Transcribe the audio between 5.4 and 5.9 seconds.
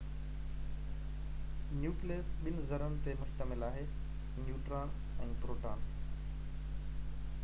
proton